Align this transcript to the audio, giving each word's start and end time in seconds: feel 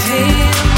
feel 0.00 0.73